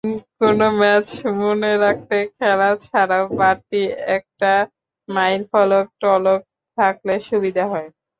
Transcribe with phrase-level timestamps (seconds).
[0.39, 1.07] কোনো ম্যাচ
[1.39, 3.81] মনে রাখতে খেলা ছাড়াও বাড়তি
[4.17, 4.51] একটা
[5.09, 6.41] মাইলফলক-টলক
[6.77, 7.89] থাকলে সুবিধা হয়।